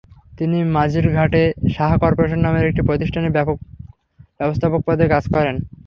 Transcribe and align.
তিনি 0.37 0.57
মাঝিরঘাটে 0.75 1.41
সাহা 1.75 1.95
করপোরেশন 2.03 2.39
নামের 2.43 2.69
একটি 2.69 2.81
প্রতিষ্ঠানে 2.87 3.29
ব্যবস্থাপক 4.39 4.79
পদে 4.87 5.05
কাজ 5.13 5.23
করেন। 5.35 5.55